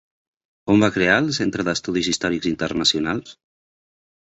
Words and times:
On 0.75 0.79
va 0.85 0.89
crear 0.95 1.17
el 1.25 1.29
Centre 1.39 1.67
d'Estudis 1.69 2.11
Històrics 2.15 2.51
Internacionals? 2.55 3.39